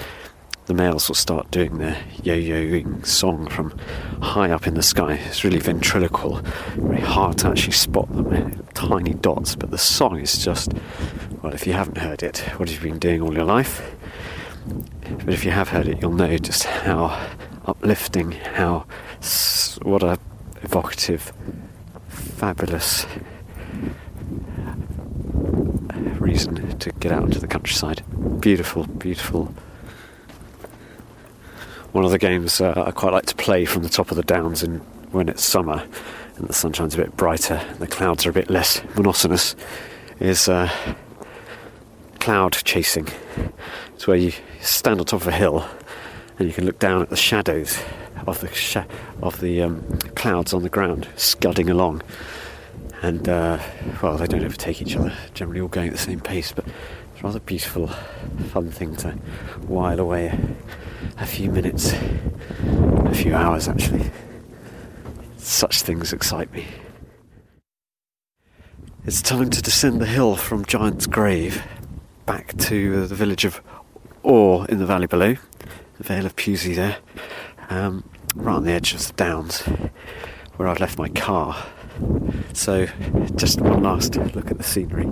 the 0.67 0.75
males 0.75 1.09
will 1.09 1.15
start 1.15 1.51
doing 1.51 1.79
their 1.79 2.03
yo-yoing 2.23 3.05
song 3.07 3.49
from 3.49 3.79
high 4.23 4.51
up 4.51 4.67
in 4.67 4.75
the 4.75 4.83
sky. 4.83 5.15
It's 5.27 5.45
really 5.45 5.59
ventriloquial, 5.59 6.41
very 6.77 7.01
hard 7.01 7.39
to 7.39 7.49
actually 7.49 7.73
spot 7.73 8.11
them, 8.13 8.67
tiny 8.75 9.15
dots. 9.15 9.55
But 9.55 9.71
the 9.71 9.79
song 9.79 10.19
is 10.19 10.43
just, 10.43 10.73
well, 11.43 11.53
if 11.53 11.67
you 11.67 11.75
haven't 11.75 11.99
heard 11.99 12.23
it, 12.23 12.39
what 12.57 12.69
have 12.69 12.83
you 12.83 12.91
been 12.91 12.99
doing 12.99 13.21
all 13.21 13.35
your 13.35 13.45
life? 13.45 13.95
But 14.67 15.35
if 15.35 15.45
you 15.45 15.51
have 15.51 15.69
heard 15.69 15.87
it, 15.87 16.01
you'll 16.01 16.13
know 16.13 16.37
just 16.39 16.65
how 16.65 17.29
uplifting, 17.67 18.33
how 18.33 18.87
what 19.83 20.03
a 20.03 20.19
evocative, 20.65 21.33
fabulous 22.09 23.07
reason 26.19 26.79
to 26.79 26.91
get 26.93 27.13
out 27.13 27.25
into 27.25 27.39
the 27.39 27.47
countryside. 27.47 28.03
Beautiful, 28.41 28.87
beautiful 28.87 29.55
one 31.95 32.05
of 32.05 32.11
the 32.11 32.19
games 32.19 32.61
uh, 32.61 32.75
I 32.89 32.91
quite 32.91 33.13
like 33.13 33.27
to 33.27 33.37
play 33.37 33.65
from 33.65 33.85
the 33.85 33.89
top 33.89 34.11
of 34.11 34.17
the 34.17 34.25
downs 34.25 34.65
in, 34.65 34.79
when 35.13 35.29
it's 35.29 35.45
summer 35.45 35.87
and 36.35 36.49
the 36.49 36.53
sunshine's 36.53 36.95
a 36.95 36.97
bit 36.97 37.17
brighter 37.17 37.55
and 37.55 37.79
the 37.79 37.87
clouds 37.87 38.27
are 38.27 38.31
a 38.31 38.33
bit 38.33 38.51
less 38.51 38.83
monotonous 38.97 39.55
is 40.19 40.49
uh, 40.49 40.69
cloud 42.19 42.55
chasing. 42.65 43.07
It's 43.95 44.09
where 44.09 44.17
you 44.17 44.33
stand 44.61 44.99
on 44.99 45.07
top 45.07 45.21
of 45.21 45.29
a 45.29 45.33
hill 45.33 45.65
and 46.37 46.49
you 46.49 46.53
can 46.53 46.67
look 46.67 46.81
down 46.81 47.01
at 47.01 47.11
the 47.11 47.17
shadows 47.17 47.81
of 48.27 48.41
the 48.41 48.49
sh- 48.53 48.77
of 49.23 49.41
the 49.41 49.63
um, 49.63 49.83
clouds 50.15 50.53
on 50.53 50.63
the 50.63 50.69
ground 50.69 51.09
scudding 51.17 51.69
along. 51.69 52.03
And 53.03 53.29
uh, 53.29 53.59
well, 54.03 54.17
they 54.17 54.27
don't 54.27 54.45
overtake 54.45 54.81
each 54.81 54.97
other. 54.97 55.13
Generally, 55.35 55.61
all 55.61 55.69
going 55.69 55.89
at 55.89 55.95
the 55.95 55.99
same 55.99 56.21
pace, 56.21 56.53
but 56.53 56.67
it's 56.67 57.21
a 57.21 57.25
rather 57.25 57.41
beautiful, 57.41 57.89
fun 58.49 58.71
thing 58.71 58.97
to 58.97 59.13
while 59.67 60.01
away 60.01 60.39
a 61.19 61.27
few 61.27 61.51
minutes, 61.51 61.93
a 61.93 63.15
few 63.15 63.35
hours 63.35 63.69
actually. 63.69 64.11
Such 65.37 65.83
things 65.83 66.13
excite 66.13 66.53
me. 66.53 66.67
It's 69.07 69.21
time 69.21 69.51
to 69.51 69.61
descend 69.61 70.01
the 70.01 70.07
hill 70.07 70.35
from 70.35 70.65
Giant's 70.65 71.07
Grave 71.07 71.63
back 72.25 72.57
to 72.57 73.07
the 73.07 73.15
village 73.15 73.45
of 73.45 73.61
Oare 74.23 74.65
in 74.71 74.79
the 74.79 74.87
valley 74.87 75.07
below, 75.07 75.37
the 75.99 76.05
Vale 76.05 76.25
of 76.25 76.37
Pewsey 76.37 76.73
there, 76.73 76.97
um, 77.69 78.05
right 78.35 78.57
on 78.57 78.65
the 78.65 78.73
edge 78.73 78.95
of 78.95 79.07
the 79.07 79.13
downs 79.15 79.63
where 80.57 80.69
I've 80.69 80.81
left 80.81 80.99
my 80.99 81.09
car. 81.09 81.57
So, 82.53 82.87
just 83.37 83.61
one 83.61 83.83
last 83.83 84.17
look 84.17 84.51
at 84.51 84.59
the 84.59 84.65
scenery. 84.65 85.11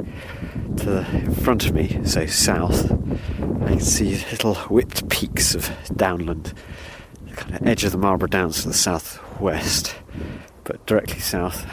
To 0.79 0.85
the 0.85 1.37
front 1.43 1.67
of 1.67 1.75
me, 1.75 2.01
so 2.05 2.27
south, 2.27 2.91
I 2.91 3.69
can 3.69 3.81
see 3.81 4.17
little 4.31 4.55
whipped 4.55 5.09
peaks 5.09 5.55
of 5.55 5.71
downland, 5.95 6.55
the 7.27 7.37
kind 7.37 7.55
of 7.55 7.67
edge 7.67 7.85
of 7.85 7.93
the 7.93 7.99
Marlborough 7.99 8.29
Downs 8.29 8.63
to 8.63 8.69
the 8.69 8.75
southwest, 8.75 9.95
but 10.65 10.85
directly 10.87 11.21
south, 11.21 11.67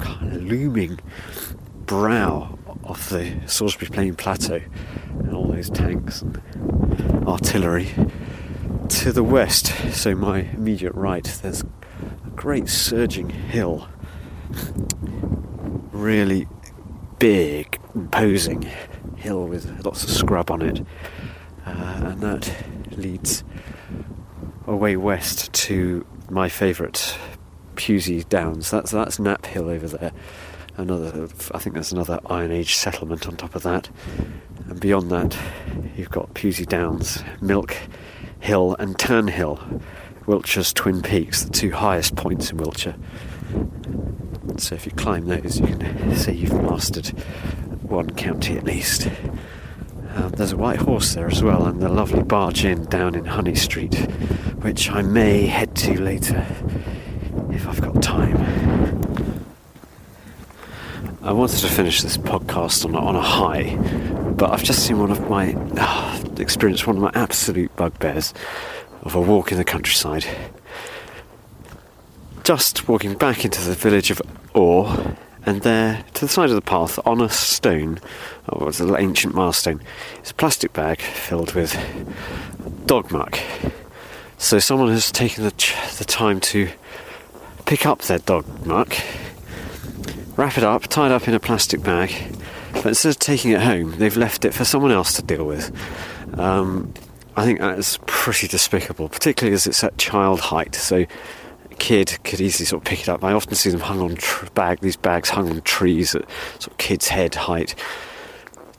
kind 0.00 0.34
of 0.34 0.42
looming 0.42 0.98
brow 1.86 2.58
of 2.84 3.08
the 3.10 3.34
Salisbury 3.46 3.90
Plain 3.90 4.14
Plateau 4.14 4.60
and 5.20 5.34
all 5.34 5.46
those 5.46 5.70
tanks 5.70 6.22
and 6.22 6.40
artillery. 7.26 7.90
To 8.88 9.12
the 9.12 9.22
west, 9.22 9.66
so 9.92 10.14
my 10.14 10.40
immediate 10.40 10.94
right, 10.94 11.24
there's 11.42 11.62
a 11.62 12.30
great 12.34 12.68
surging 12.68 13.30
hill, 13.30 13.88
really 15.92 16.48
big, 17.18 17.78
imposing 17.94 18.68
hill 19.16 19.46
with 19.46 19.84
lots 19.84 20.04
of 20.04 20.10
scrub 20.10 20.50
on 20.50 20.62
it 20.62 20.84
uh, 21.68 22.00
and 22.04 22.20
that 22.20 22.54
leads 22.92 23.44
away 24.66 24.96
west 24.96 25.52
to 25.52 26.06
my 26.30 26.48
favourite 26.48 27.16
Pewsey 27.76 28.24
Downs. 28.24 28.70
That's 28.70 28.90
that's 28.90 29.18
Knapp 29.18 29.46
Hill 29.46 29.68
over 29.68 29.86
there. 29.86 30.12
Another, 30.76 31.28
I 31.52 31.58
think 31.58 31.74
there's 31.74 31.92
another 31.92 32.20
Iron 32.26 32.52
Age 32.52 32.76
settlement 32.76 33.26
on 33.26 33.36
top 33.36 33.54
of 33.54 33.62
that, 33.64 33.90
and 34.68 34.78
beyond 34.78 35.10
that, 35.10 35.36
you've 35.96 36.10
got 36.10 36.34
Pewsey 36.34 36.64
Downs, 36.64 37.22
Milk 37.40 37.76
Hill, 38.40 38.76
and 38.78 38.98
Tan 38.98 39.28
Hill, 39.28 39.60
Wiltshire's 40.26 40.72
twin 40.72 41.02
peaks, 41.02 41.42
the 41.44 41.50
two 41.50 41.70
highest 41.72 42.16
points 42.16 42.50
in 42.50 42.58
Wiltshire. 42.58 42.96
So 44.56 44.74
if 44.74 44.86
you 44.86 44.92
climb 44.92 45.26
those, 45.26 45.60
you 45.60 45.66
can 45.66 46.16
say 46.16 46.32
you've 46.32 46.60
mastered 46.62 47.08
one 47.82 48.10
county 48.10 48.56
at 48.56 48.64
least. 48.64 49.08
Um, 50.14 50.30
there's 50.30 50.52
a 50.52 50.56
white 50.56 50.78
horse 50.80 51.14
there 51.14 51.28
as 51.28 51.42
well, 51.42 51.66
and 51.66 51.80
the 51.80 51.88
lovely 51.88 52.22
barge 52.22 52.64
inn 52.64 52.84
down 52.86 53.14
in 53.14 53.24
Honey 53.24 53.54
Street, 53.54 53.94
which 54.62 54.90
I 54.90 55.02
may 55.02 55.46
head 55.46 55.76
to 55.76 56.00
later 56.00 56.46
if 57.50 57.66
I've 57.68 57.80
got 57.80 58.02
time. 58.02 58.36
I 61.22 61.32
wanted 61.32 61.58
to 61.60 61.68
finish 61.68 62.02
this 62.02 62.16
podcast 62.16 62.84
on 62.84 62.96
on 62.96 63.14
a 63.14 63.22
high, 63.22 63.76
but 64.38 64.52
I've 64.52 64.62
just 64.62 64.86
seen 64.86 65.00
one 65.00 65.10
of 65.10 65.28
my 65.28 65.52
uh, 65.76 66.22
experienced 66.38 66.86
one 66.86 66.96
of 66.96 67.02
my 67.02 67.10
absolute 67.14 67.74
bugbears 67.74 68.32
of 69.02 69.16
a 69.16 69.20
walk 69.20 69.50
in 69.50 69.58
the 69.58 69.64
countryside. 69.64 70.24
Just 72.44 72.88
walking 72.88 73.14
back 73.14 73.44
into 73.44 73.60
the 73.60 73.74
village 73.74 74.12
of 74.12 74.22
Oare, 74.54 75.16
and 75.44 75.62
there, 75.62 76.04
to 76.14 76.20
the 76.20 76.28
side 76.28 76.50
of 76.50 76.54
the 76.54 76.62
path, 76.62 77.00
on 77.04 77.20
a 77.20 77.28
stone, 77.28 77.98
or 78.48 78.68
it's 78.68 78.78
an 78.78 78.94
ancient 78.96 79.34
milestone, 79.34 79.82
is 80.22 80.30
a 80.30 80.34
plastic 80.34 80.72
bag 80.72 81.00
filled 81.00 81.54
with 81.54 81.76
dog 82.86 83.10
muck. 83.10 83.40
So 84.38 84.60
someone 84.60 84.88
has 84.90 85.10
taken 85.10 85.42
the, 85.42 85.50
ch- 85.50 85.74
the 85.98 86.04
time 86.04 86.38
to 86.40 86.68
pick 87.66 87.86
up 87.86 88.02
their 88.02 88.18
dog 88.18 88.46
muck, 88.64 88.96
wrap 90.36 90.56
it 90.56 90.64
up, 90.64 90.84
tie 90.84 91.06
it 91.06 91.12
up 91.12 91.26
in 91.26 91.34
a 91.34 91.40
plastic 91.40 91.82
bag, 91.82 92.36
but 92.82 92.86
instead 92.86 93.10
of 93.10 93.18
taking 93.18 93.50
it 93.52 93.60
home, 93.60 93.98
they've 93.98 94.16
left 94.16 94.44
it 94.44 94.54
for 94.54 94.64
someone 94.64 94.92
else 94.92 95.12
to 95.14 95.22
deal 95.22 95.44
with. 95.44 95.74
Um, 96.38 96.92
I 97.36 97.44
think 97.44 97.60
that 97.60 97.78
is 97.78 97.98
pretty 98.06 98.48
despicable, 98.48 99.08
particularly 99.08 99.54
as 99.54 99.66
it's 99.66 99.84
at 99.84 99.96
child 99.98 100.40
height. 100.40 100.74
So 100.74 100.96
a 101.70 101.74
kid 101.78 102.18
could 102.24 102.40
easily 102.40 102.66
sort 102.66 102.82
of 102.82 102.88
pick 102.88 103.00
it 103.00 103.08
up. 103.08 103.22
I 103.22 103.32
often 103.32 103.54
see 103.54 103.70
them 103.70 103.80
hung 103.80 104.00
on 104.00 104.16
tr- 104.16 104.46
bag 104.54 104.80
these 104.80 104.96
bags 104.96 105.30
hung 105.30 105.50
on 105.50 105.60
trees 105.62 106.14
at 106.14 106.22
sort 106.58 106.72
of 106.72 106.78
kids' 106.78 107.08
head 107.08 107.34
height. 107.34 107.74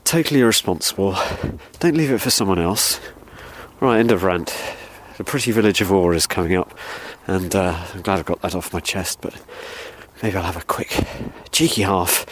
Totally 0.04 0.40
irresponsible. 0.40 1.16
Don't 1.78 1.96
leave 1.96 2.10
it 2.10 2.18
for 2.18 2.30
someone 2.30 2.58
else. 2.58 3.00
Right, 3.80 3.98
end 3.98 4.10
of 4.10 4.24
rant. 4.24 4.54
the 5.16 5.24
pretty 5.24 5.52
village 5.52 5.80
of 5.80 5.90
Oare 5.92 6.14
is 6.14 6.26
coming 6.26 6.56
up, 6.56 6.76
and 7.26 7.54
uh, 7.54 7.82
I'm 7.94 8.02
glad 8.02 8.18
I've 8.18 8.26
got 8.26 8.42
that 8.42 8.54
off 8.54 8.72
my 8.72 8.80
chest. 8.80 9.20
But 9.20 9.34
maybe 10.22 10.36
I'll 10.36 10.42
have 10.42 10.56
a 10.56 10.64
quick 10.64 10.94
cheeky 11.50 11.82
half 11.82 12.26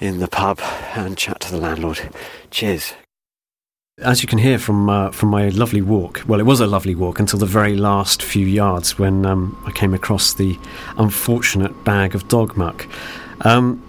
in 0.00 0.18
the 0.18 0.28
pub 0.28 0.58
and 0.94 1.16
chat 1.16 1.40
to 1.40 1.50
the 1.50 1.58
landlord. 1.58 2.10
Cheers. 2.50 2.94
As 3.98 4.22
you 4.22 4.28
can 4.28 4.38
hear 4.38 4.58
from 4.58 4.88
uh, 4.88 5.10
from 5.10 5.28
my 5.28 5.50
lovely 5.50 5.82
walk, 5.82 6.22
well, 6.26 6.40
it 6.40 6.46
was 6.46 6.60
a 6.60 6.66
lovely 6.66 6.94
walk 6.94 7.20
until 7.20 7.38
the 7.38 7.44
very 7.44 7.76
last 7.76 8.22
few 8.22 8.46
yards 8.46 8.98
when 8.98 9.26
um, 9.26 9.62
I 9.66 9.72
came 9.72 9.92
across 9.92 10.32
the 10.32 10.58
unfortunate 10.96 11.84
bag 11.84 12.14
of 12.14 12.26
dog 12.28 12.56
muck. 12.56 12.86
Um, 13.42 13.82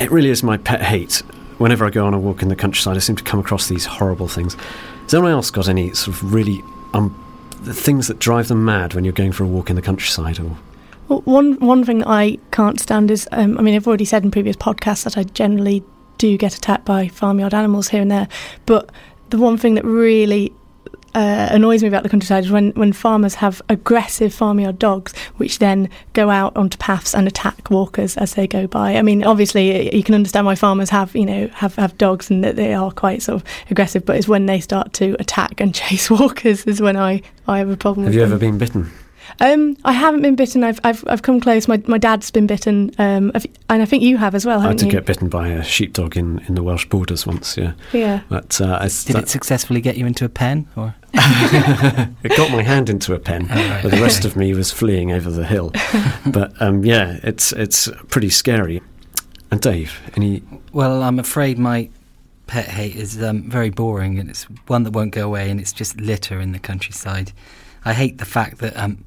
it 0.00 0.10
really 0.10 0.30
is 0.30 0.42
my 0.42 0.56
pet 0.56 0.82
hate. 0.82 1.22
Whenever 1.58 1.86
I 1.86 1.90
go 1.90 2.04
on 2.06 2.14
a 2.14 2.18
walk 2.18 2.42
in 2.42 2.48
the 2.48 2.56
countryside, 2.56 2.96
I 2.96 3.00
seem 3.00 3.14
to 3.14 3.22
come 3.22 3.38
across 3.38 3.68
these 3.68 3.84
horrible 3.84 4.26
things. 4.26 4.56
Has 5.04 5.14
anyone 5.14 5.30
else 5.30 5.50
got 5.50 5.68
any 5.68 5.94
sort 5.94 6.16
of 6.16 6.34
really 6.34 6.60
um, 6.92 7.14
things 7.62 8.08
that 8.08 8.18
drive 8.18 8.48
them 8.48 8.64
mad 8.64 8.94
when 8.94 9.04
you're 9.04 9.12
going 9.12 9.30
for 9.30 9.44
a 9.44 9.46
walk 9.46 9.70
in 9.70 9.76
the 9.76 9.82
countryside? 9.82 10.40
Or 10.40 10.56
Well, 11.12 11.20
one 11.26 11.58
one 11.60 11.84
thing 11.84 11.98
that 11.98 12.08
I 12.08 12.38
can't 12.52 12.80
stand 12.80 13.10
is, 13.10 13.28
um, 13.32 13.58
I 13.58 13.62
mean, 13.62 13.74
I've 13.74 13.86
already 13.86 14.06
said 14.06 14.24
in 14.24 14.30
previous 14.30 14.56
podcasts 14.56 15.04
that 15.04 15.18
I 15.18 15.24
generally 15.24 15.84
do 16.16 16.38
get 16.38 16.56
attacked 16.56 16.86
by 16.86 17.08
farmyard 17.08 17.52
animals 17.52 17.88
here 17.88 18.00
and 18.00 18.10
there, 18.10 18.28
but 18.64 18.88
the 19.28 19.36
one 19.36 19.58
thing 19.58 19.74
that 19.74 19.84
really 19.84 20.54
uh, 21.14 21.48
annoys 21.50 21.82
me 21.82 21.88
about 21.88 22.02
the 22.02 22.08
countryside 22.08 22.44
is 22.44 22.50
when, 22.50 22.70
when 22.70 22.94
farmers 22.94 23.34
have 23.34 23.60
aggressive 23.68 24.32
farmyard 24.32 24.78
dogs, 24.78 25.14
which 25.36 25.58
then 25.58 25.90
go 26.14 26.30
out 26.30 26.56
onto 26.56 26.78
paths 26.78 27.14
and 27.14 27.28
attack 27.28 27.68
walkers 27.68 28.16
as 28.16 28.32
they 28.32 28.46
go 28.46 28.66
by. 28.66 28.96
I 28.96 29.02
mean, 29.02 29.22
obviously, 29.22 29.94
you 29.94 30.02
can 30.02 30.14
understand 30.14 30.46
why 30.46 30.54
farmers 30.54 30.88
have, 30.88 31.14
you 31.14 31.26
know, 31.26 31.48
have, 31.48 31.74
have 31.74 31.98
dogs 31.98 32.30
and 32.30 32.42
that 32.42 32.56
they 32.56 32.72
are 32.72 32.90
quite 32.90 33.20
sort 33.20 33.42
of 33.42 33.48
aggressive, 33.68 34.06
but 34.06 34.16
it's 34.16 34.28
when 34.28 34.46
they 34.46 34.60
start 34.60 34.94
to 34.94 35.14
attack 35.20 35.60
and 35.60 35.74
chase 35.82 36.10
walkers 36.10 36.64
is 36.64 36.80
when 36.80 36.96
I, 36.96 37.20
I 37.46 37.58
have 37.58 37.68
a 37.68 37.76
problem 37.76 38.06
have 38.06 38.14
you 38.14 38.20
them. 38.20 38.32
ever 38.32 38.38
been 38.38 38.56
bitten? 38.56 38.90
Um, 39.40 39.76
I 39.84 39.92
haven't 39.92 40.22
been 40.22 40.36
bitten. 40.36 40.62
I've 40.64 40.78
I've, 40.84 41.04
I've 41.08 41.22
come 41.22 41.40
close. 41.40 41.66
My 41.68 41.82
my 41.86 41.98
dad's 41.98 42.30
been 42.30 42.46
bitten, 42.46 42.90
um, 42.98 43.32
and 43.68 43.82
I 43.82 43.84
think 43.84 44.02
you 44.02 44.16
have 44.18 44.34
as 44.34 44.44
well, 44.46 44.58
I 44.58 44.62
haven't 44.62 44.78
did 44.78 44.86
you? 44.86 44.92
get 44.92 45.06
bitten 45.06 45.28
by 45.28 45.48
a 45.48 45.62
sheepdog 45.64 46.16
in, 46.16 46.38
in 46.48 46.54
the 46.54 46.62
Welsh 46.62 46.86
borders 46.86 47.26
once, 47.26 47.56
yeah. 47.56 47.72
yeah. 47.92 48.20
But 48.28 48.60
uh, 48.60 48.78
it's, 48.82 49.04
Did 49.04 49.16
that- 49.16 49.22
it 49.24 49.28
successfully 49.28 49.80
get 49.80 49.96
you 49.96 50.06
into 50.06 50.24
a 50.24 50.28
pen? 50.28 50.66
Or 50.76 50.94
it 51.14 52.36
got 52.36 52.50
my 52.50 52.62
hand 52.62 52.88
into 52.88 53.14
a 53.14 53.18
pen, 53.18 53.46
Oh, 53.50 53.54
right. 53.54 53.82
but 53.82 53.90
the 53.90 54.00
rest 54.00 54.24
of 54.24 54.36
me 54.36 54.54
was 54.54 54.70
fleeing 54.70 55.12
over 55.12 55.30
the 55.30 55.44
hill. 55.46 55.72
but 56.26 56.52
um, 56.60 56.84
yeah, 56.84 57.18
it's 57.22 57.52
it's 57.52 57.88
pretty 58.08 58.30
scary. 58.30 58.80
And 59.50 59.60
Dave, 59.60 60.00
any 60.16 60.42
well, 60.72 61.02
I'm 61.02 61.18
afraid 61.18 61.58
my 61.58 61.90
pet 62.46 62.68
hate 62.68 62.96
is 62.96 63.22
um, 63.22 63.48
very 63.50 63.70
boring, 63.70 64.18
and 64.18 64.30
it's 64.30 64.44
one 64.66 64.82
that 64.84 64.92
won't 64.92 65.12
go 65.12 65.26
away, 65.26 65.50
and 65.50 65.60
it's 65.60 65.72
just 65.72 66.00
litter 66.00 66.40
in 66.40 66.52
the 66.52 66.58
countryside. 66.58 67.32
I 67.84 67.92
hate 67.92 68.18
the 68.18 68.24
fact 68.24 68.58
that 68.58 68.76
um, 68.76 69.04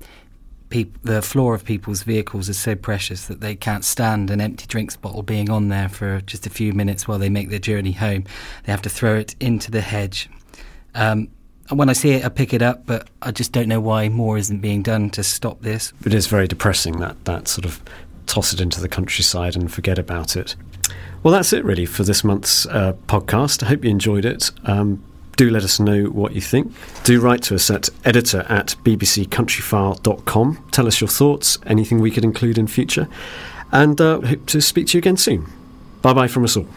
peop- 0.70 1.02
the 1.04 1.22
floor 1.22 1.56
of 1.56 1.64
people's 1.64 2.04
vehicles 2.04 2.50
is 2.50 2.58
so 2.58 2.76
precious 2.76 3.28
that 3.28 3.42
they 3.42 3.56
can't 3.56 3.86
stand 3.86 4.30
an 4.30 4.42
empty 4.42 4.66
drinks 4.68 4.96
bottle 4.96 5.24
being 5.24 5.50
on 5.50 5.70
there 5.70 5.90
for 5.90 6.22
just 6.22 6.46
a 6.46 6.50
few 6.50 6.74
minutes 6.74 7.08
while 7.08 7.20
they 7.20 7.30
make 7.30 7.50
their 7.50 7.60
journey 7.60 7.94
home. 7.94 8.26
They 8.66 8.72
have 8.72 8.82
to 8.84 8.90
throw 8.90 9.16
it 9.16 9.36
into 9.40 9.72
the 9.72 9.82
hedge. 9.82 10.30
Um, 10.94 11.30
and 11.70 11.80
when 11.80 11.90
I 11.90 11.94
see 11.94 12.12
it, 12.12 12.26
I 12.26 12.30
pick 12.30 12.54
it 12.54 12.62
up, 12.62 12.86
but 12.86 13.08
I 13.22 13.32
just 13.32 13.52
don't 13.52 13.68
know 13.68 13.82
why 13.82 14.10
more 14.10 14.38
isn't 14.38 14.60
being 14.60 14.84
done 14.84 15.10
to 15.12 15.24
stop 15.24 15.62
this. 15.62 15.94
it 16.06 16.14
is 16.14 16.28
very 16.28 16.48
depressing 16.48 17.00
that 17.00 17.24
that 17.26 17.48
sort 17.48 17.66
of 17.66 17.82
toss 18.28 18.54
it 18.54 18.62
into 18.62 18.82
the 18.82 18.90
countryside 18.90 19.56
and 19.56 19.72
forget 19.72 19.98
about 19.98 20.36
it. 20.36 20.56
Well, 21.24 21.34
that's 21.34 21.54
it 21.54 21.66
really 21.66 21.86
for 21.86 22.04
this 22.04 22.24
month's 22.24 22.68
uh, 22.68 22.94
podcast. 23.08 23.64
I 23.64 23.68
hope 23.68 23.84
you 23.84 23.90
enjoyed 23.90 24.26
it. 24.26 24.52
Um, 24.66 25.04
do 25.36 25.50
let 25.50 25.64
us 25.64 25.80
know 25.80 26.06
what 26.06 26.34
you 26.34 26.42
think. 26.42 26.74
Do 27.04 27.20
write 27.20 27.44
to 27.44 27.56
us 27.56 27.70
at 27.70 27.90
editor 28.04 28.46
at 28.50 28.76
bbccountryfile.com. 28.84 30.64
Tell 30.72 30.88
us 30.88 31.02
your 31.02 31.08
thoughts, 31.08 31.58
anything 31.66 32.00
we 32.00 32.12
could 32.12 32.24
include 32.24 32.58
in 32.58 32.68
future, 32.68 33.08
and 33.72 34.00
uh, 34.00 34.22
hope 34.22 34.46
to 34.48 34.62
speak 34.62 34.88
to 34.88 34.98
you 34.98 35.00
again 35.00 35.18
soon. 35.18 35.46
Bye 36.02 36.14
bye 36.14 36.28
from 36.28 36.44
us 36.44 36.56
all. 36.56 36.68